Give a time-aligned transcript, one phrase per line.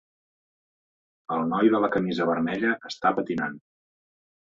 [1.37, 3.65] El noi de la camisa vermella està patinant